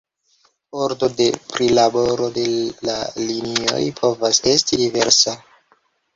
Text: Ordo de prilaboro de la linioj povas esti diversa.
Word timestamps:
Ordo 0.85 1.09
de 1.19 1.27
prilaboro 1.51 2.31
de 2.39 2.47
la 2.89 2.97
linioj 3.27 3.83
povas 4.01 4.43
esti 4.55 4.83
diversa. 4.83 5.37